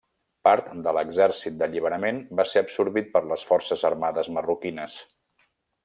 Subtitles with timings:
[0.47, 4.99] Part de l'Exèrcit d'Alliberament va ser absorbit per les forces armades marroquines.